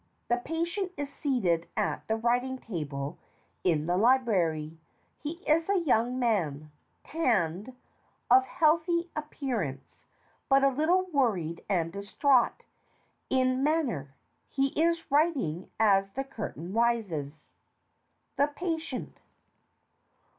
The 0.29 0.37
PATIENT 0.37 0.93
is 0.97 1.13
seated 1.13 1.67
at 1.77 2.07
the 2.07 2.15
writing 2.15 2.57
table 2.57 3.19
in 3.63 3.85
the 3.85 3.97
Library. 3.97 4.79
He 5.19 5.47
is 5.47 5.69
a 5.69 5.77
young 5.77 6.17
man, 6.17 6.71
tanned, 7.03 7.75
of 8.31 8.43
healthy 8.45 9.11
ap 9.15 9.29
pearance, 9.29 10.05
but 10.49 10.63
a 10.63 10.69
little 10.69 11.05
worried 11.13 11.63
and 11.69 11.91
distraught 11.93 12.63
in 13.29 13.61
man 13.63 13.85
ner. 13.85 14.15
He 14.49 14.69
is 14.69 15.11
writing 15.11 15.69
as 15.79 16.09
the 16.15 16.23
Curtain 16.23 16.73
rises. 16.73 17.47
THE 18.37 18.47
PATIENT. 18.47 19.19